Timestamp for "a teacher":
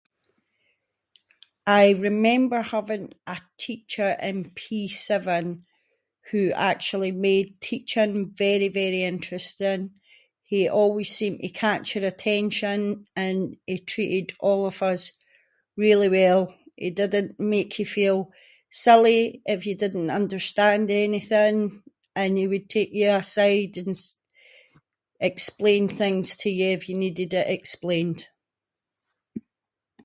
3.27-4.17